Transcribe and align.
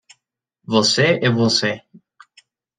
Você 0.73 1.19
e 1.21 1.29
você. 1.29 1.71